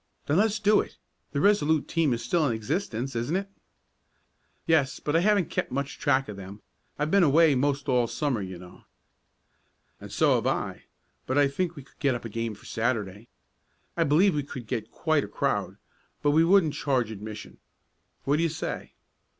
[0.25, 0.97] "Then let's do it.
[1.31, 3.47] The Resolute team is still in existence, isn't it?"
[4.65, 6.63] "Yes, but I haven't kept much track of them.
[6.97, 8.85] I've been away most all Summer, you know."
[9.99, 10.85] "And so have I,
[11.27, 13.27] but I think we could get up a game for Saturday.
[13.95, 15.77] I believe we could get quite a crowd,
[16.23, 17.59] but we wouldn't charge admission.
[18.23, 18.93] What do you say?"